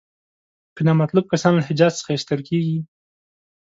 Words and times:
که 0.75 0.81
نامطلوب 0.87 1.25
کسان 1.31 1.53
له 1.55 1.63
حجاز 1.67 1.93
څخه 1.99 2.11
ایستل 2.13 2.39
کیږي. 2.49 2.79